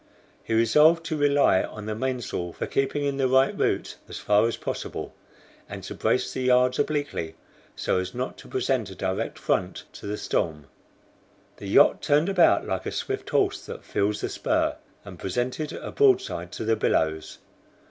He 0.43 0.55
resolved 0.55 1.05
to 1.05 1.15
rely 1.15 1.61
on 1.61 1.85
the 1.85 1.93
mainsail 1.93 2.53
for 2.53 2.65
keeping 2.65 3.05
in 3.05 3.17
the 3.17 3.27
right 3.27 3.55
route 3.55 3.97
as 4.09 4.17
far 4.17 4.47
as 4.47 4.57
possible, 4.57 5.13
and 5.69 5.83
to 5.83 5.93
brace 5.93 6.33
the 6.33 6.41
yards 6.41 6.79
obliquely, 6.79 7.35
so 7.75 7.99
as 7.99 8.15
not 8.15 8.35
to 8.39 8.47
present 8.47 8.89
a 8.89 8.95
direct 8.95 9.37
front 9.37 9.83
to 9.93 10.07
the 10.07 10.17
storm. 10.17 10.65
The 11.57 11.67
yacht 11.67 12.01
turned 12.01 12.29
about 12.29 12.65
like 12.65 12.87
a 12.87 12.91
swift 12.91 13.29
horse 13.29 13.63
that 13.67 13.85
feels 13.85 14.21
the 14.21 14.29
spur, 14.29 14.77
and 15.05 15.19
presented 15.19 15.71
a 15.71 15.91
broadside 15.91 16.51
to 16.53 16.65
the 16.65 16.75
billows. 16.75 17.37